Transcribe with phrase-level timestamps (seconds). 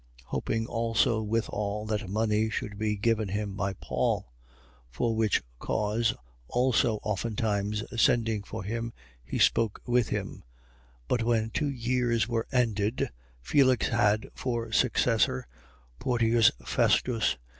[0.23, 0.23] 24:26.
[0.29, 4.33] Hoping also withal that money should be given him by Paul:
[4.89, 6.15] for which cause
[6.47, 8.93] also oftentimes sending for him,
[9.23, 10.37] he spoke with him.
[11.07, 11.07] 24:27.
[11.07, 13.11] But when two years were ended,
[13.43, 15.45] Felix had for successor
[15.99, 17.37] Portius Festus.